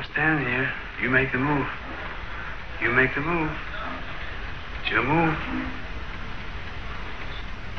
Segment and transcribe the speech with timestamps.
[0.00, 0.72] I'm standing here.
[1.02, 1.66] You make the move.
[2.80, 3.52] You make the move.
[4.80, 5.36] It's your move.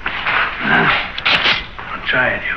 [0.06, 0.86] Now,
[1.80, 2.54] I'm try it, you.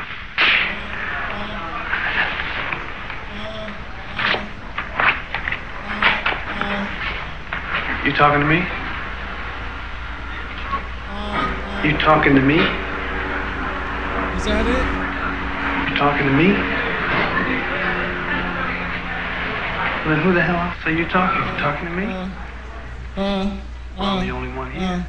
[8.11, 8.61] You talking to me?
[11.89, 12.57] You talking to me?
[14.37, 15.91] Is that it?
[15.91, 16.84] You talking to me?
[20.05, 21.41] Well, then who the hell else are you talking?
[21.41, 22.05] You talking to me?
[23.17, 23.57] Uh,
[23.99, 25.07] I'm the only one here.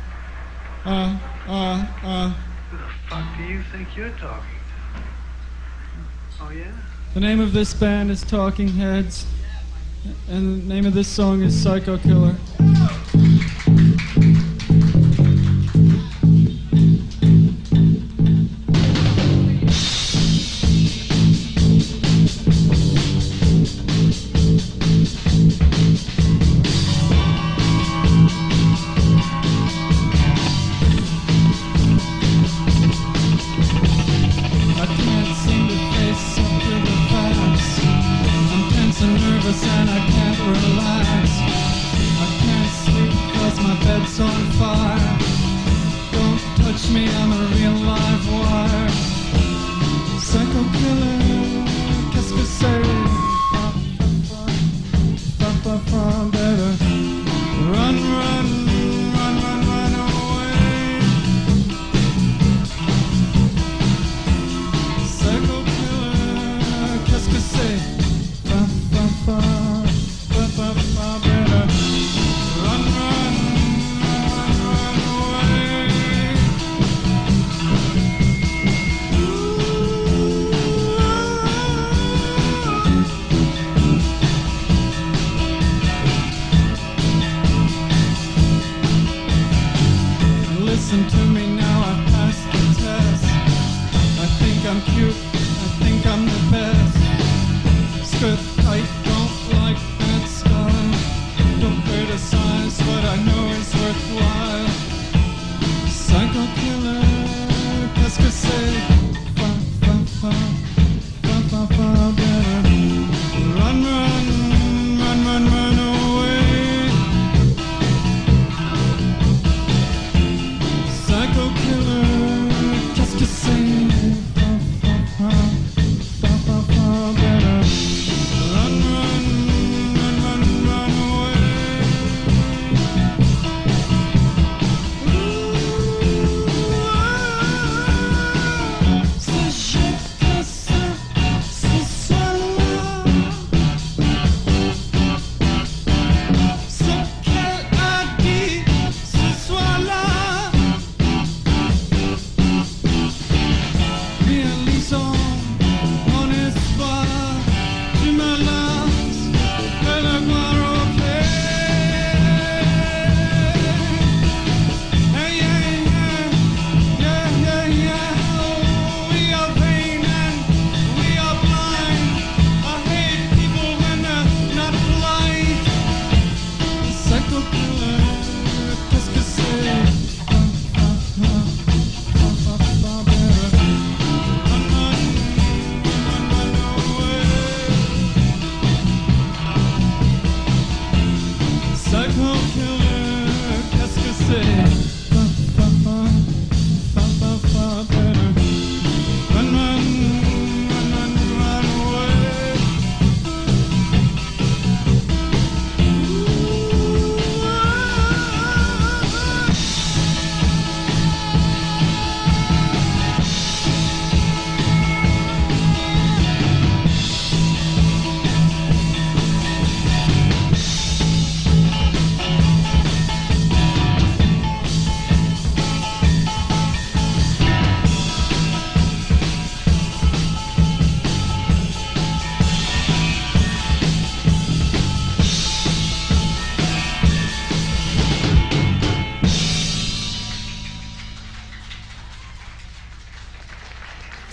[0.86, 2.30] uh, uh, uh.
[2.72, 4.56] Who the fuck do you think you're talking
[4.96, 6.44] to?
[6.44, 6.72] Oh, yeah?
[7.14, 9.26] The name of this band is Talking Heads,
[10.30, 12.36] and the name of this song is Psycho Killer.
[46.90, 47.25] Me, I'm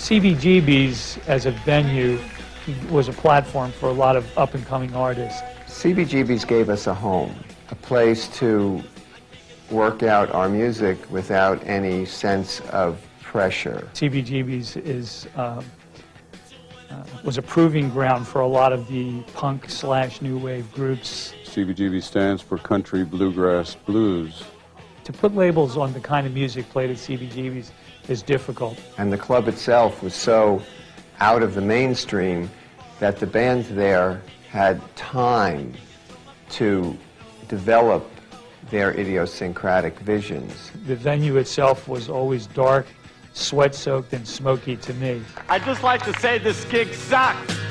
[0.02, 2.18] CBGB's as a venue
[2.90, 5.40] was a platform for a lot of up and coming artists.
[5.68, 7.32] CBGB's gave us a home,
[7.70, 8.82] a place to
[9.70, 13.88] work out our music without any sense of pressure.
[13.94, 15.64] CBGB's is um,
[16.90, 21.32] uh, was a proving ground for a lot of the punk slash new wave groups.
[21.44, 24.42] CBGB stands for Country Bluegrass Blues.
[25.04, 27.70] To put labels on the kind of music played at CBGB's
[28.08, 28.78] is difficult.
[28.98, 30.62] And the club itself was so
[31.20, 32.50] out of the mainstream
[32.98, 35.74] that the band there had time
[36.50, 36.96] to
[37.48, 38.08] develop
[38.70, 40.70] their idiosyncratic visions.
[40.86, 42.86] The venue itself was always dark,
[43.32, 45.22] sweat soaked, and smoky to me.
[45.48, 47.61] I'd just like to say this gig sucks.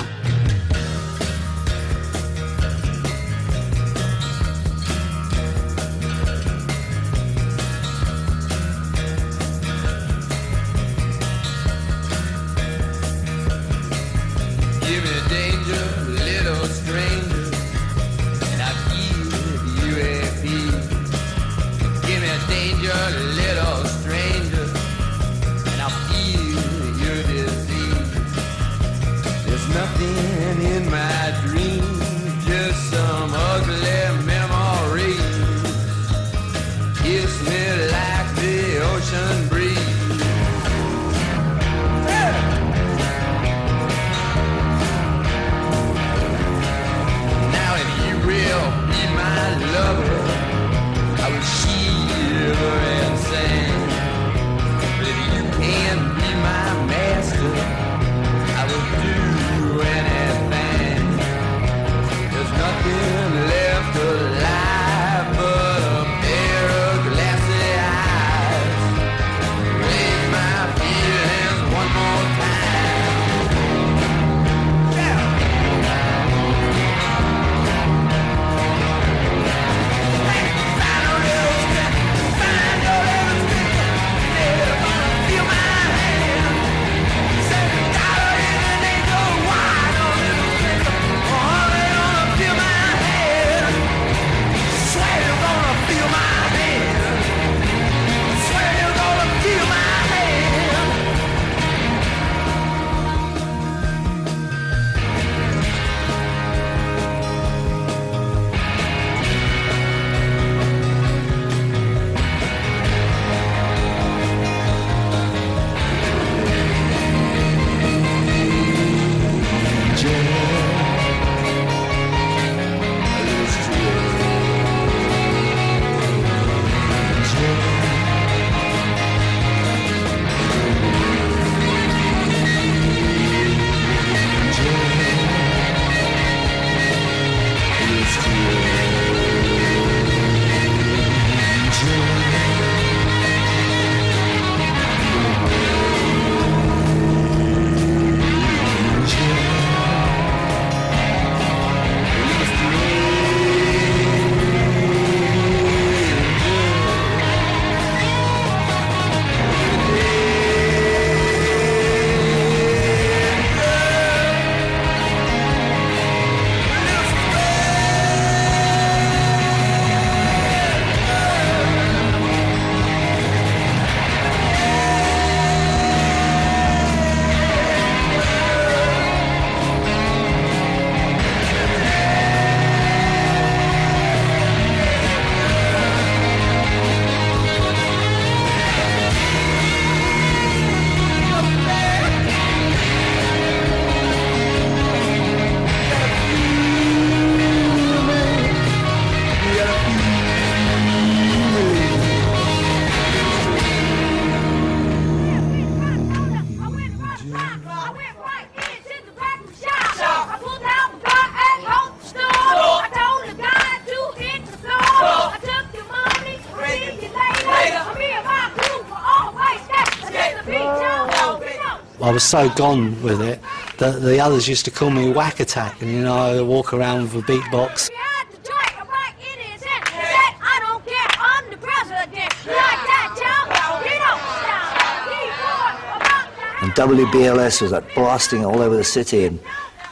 [222.21, 223.39] Was so gone with it
[223.77, 227.03] that the others used to call me Whack Attack, and you know, I walk around
[227.03, 227.89] with a beatbox.
[227.89, 229.87] Behind the joint, I'm right in his head.
[229.87, 232.31] Said, I don't care, I'm the president.
[232.45, 233.41] Like that, Joe?
[233.89, 234.77] You don't stop.
[235.09, 239.39] Keep on about the And WBLS was like blasting all over the city, and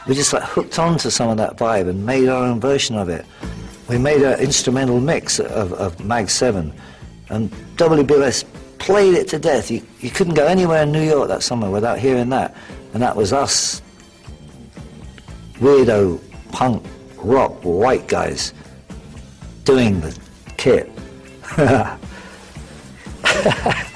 [0.06, 2.96] we just like hooked on to some of that vibe and made our own version
[2.96, 3.26] of it.
[3.88, 6.72] We made an instrumental mix of, of Mag 7,
[7.30, 8.44] and WBLS
[8.90, 9.70] played it to death.
[9.70, 12.56] You, you couldn't go anywhere in New York that summer without hearing that,
[12.92, 13.80] and that was us,
[15.60, 16.20] weirdo
[16.50, 16.84] punk
[17.18, 18.52] rock white guys,
[19.64, 20.18] doing the
[20.56, 20.90] kit.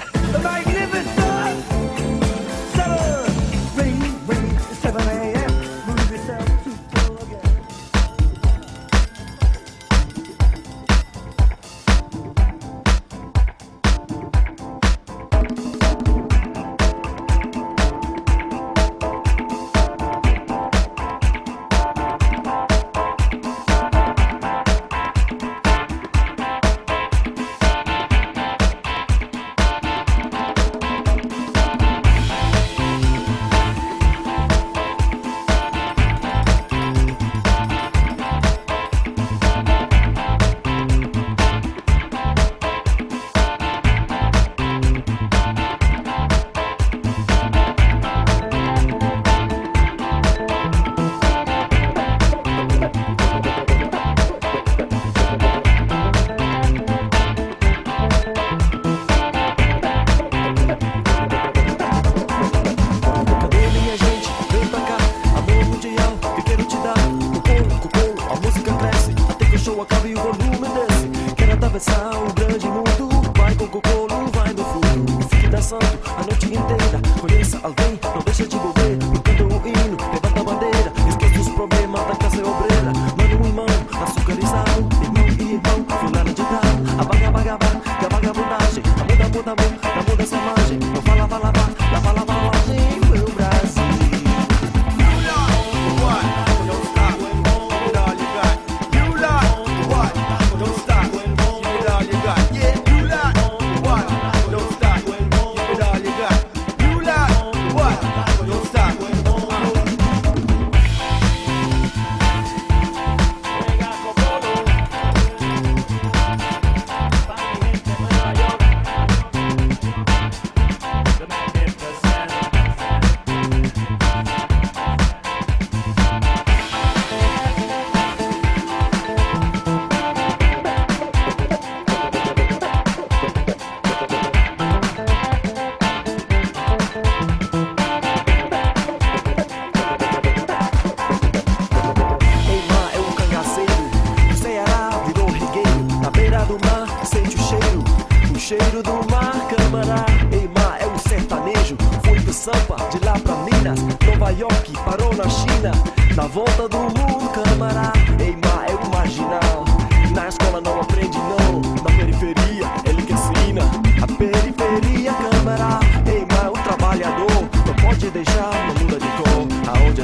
[89.45, 91.14] A muda, muda, muda, a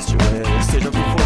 [0.01, 1.20] Aonde estiver, seja o que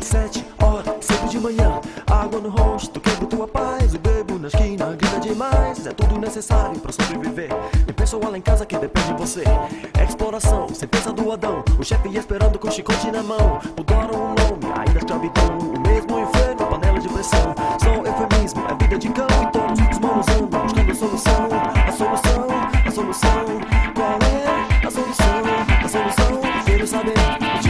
[0.00, 1.82] Sete horas, sempre de manhã.
[2.06, 3.92] Água no rosto, quebro tua paz.
[3.92, 5.86] O bebo na esquina, grita demais.
[5.86, 7.50] É tudo necessário pra sobreviver.
[7.84, 9.44] Tem pessoa lá em casa que depende de você.
[10.02, 11.62] Exploração, sentença do Adão.
[11.78, 13.60] O chefe esperando com chicote na mão.
[13.76, 15.58] Mudaram o nome, ainda escravidão.
[15.58, 17.54] O mesmo inferno, panela de pressão.
[17.82, 19.26] Só eufemismo, é vida de cão.
[19.26, 21.48] E todos os manos andam buscando a solução.
[21.86, 22.46] A solução,
[22.86, 23.44] a solução.
[23.94, 25.42] Qual é a solução?
[25.84, 27.69] A solução, quero saber.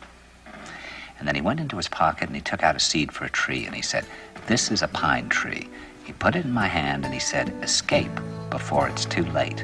[1.21, 3.29] And then he went into his pocket and he took out a seed for a
[3.29, 4.05] tree and he said,
[4.47, 5.69] This is a pine tree.
[6.03, 8.09] He put it in my hand and he said, Escape
[8.49, 9.63] before it's too late.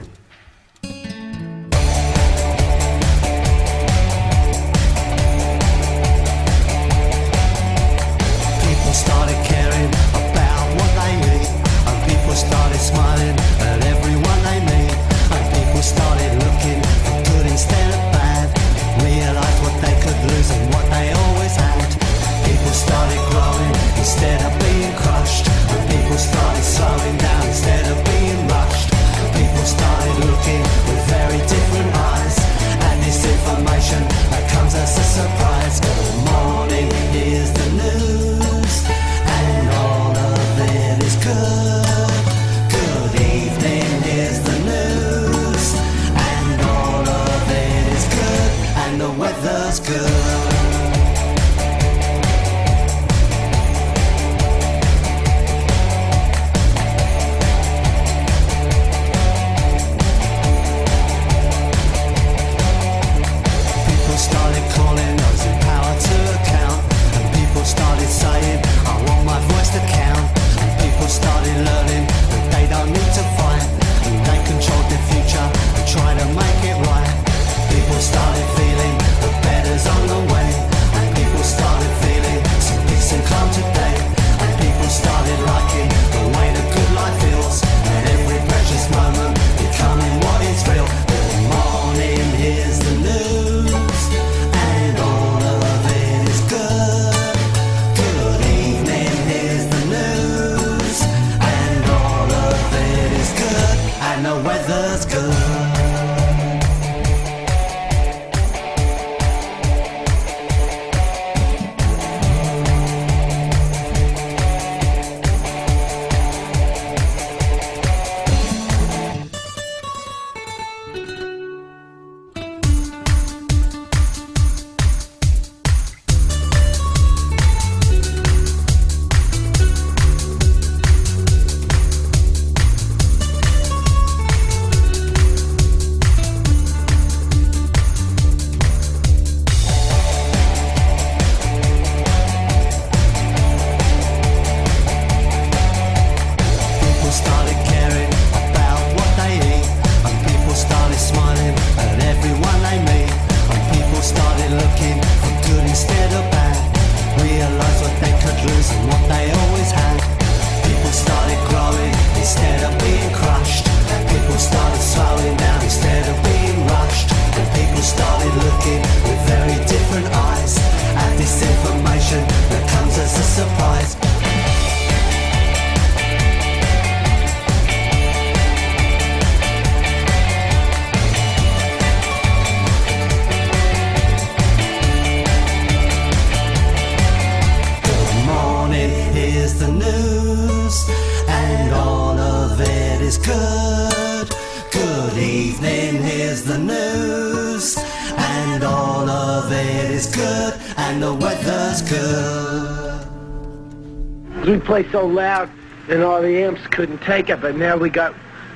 [204.68, 205.50] Play so loud
[205.88, 208.14] and all the amps couldn't take it, but now we got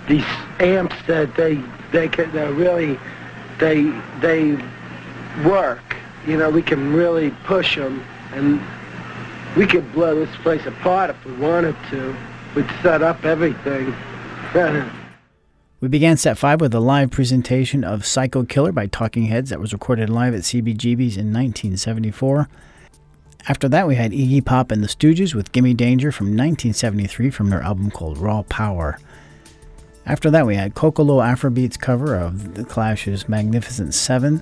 [0.08, 0.26] these
[0.60, 1.56] amps that they
[1.92, 3.00] they uh, really
[3.60, 3.84] they
[4.20, 4.58] they
[5.46, 5.96] work.
[6.28, 8.62] You know, we can really push them, and
[9.56, 12.16] we could blow this place apart if we wanted to.
[12.56, 13.96] We'd set up everything.
[15.82, 19.60] We began set five with a live presentation of Psycho Killer by Talking Heads that
[19.60, 22.48] was recorded live at CBGB's in 1974.
[23.48, 27.50] After that, we had Iggy Pop and the Stooges with Gimme Danger from 1973 from
[27.50, 29.00] their album called Raw Power.
[30.06, 34.42] After that, we had Kokolo Afrobeats cover of The Clash's Magnificent Seven.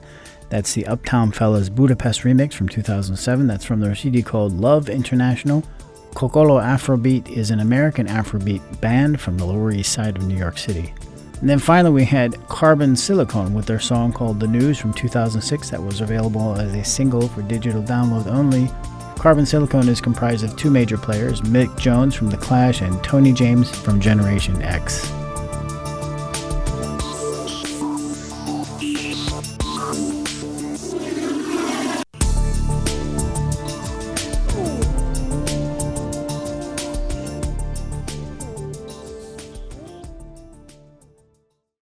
[0.50, 3.48] That's the Uptown Fellas Budapest remix from 2007.
[3.48, 5.64] That's from their CD called Love International.
[6.12, 10.58] Kokolo Afrobeat is an American Afrobeat band from the Lower East Side of New York
[10.58, 10.94] City.
[11.40, 15.70] And then finally, we had Carbon Silicon with their song called The News from 2006
[15.70, 18.70] that was available as a single for digital download only.
[19.18, 23.32] Carbon Silicon is comprised of two major players Mick Jones from The Clash and Tony
[23.32, 25.12] James from Generation X.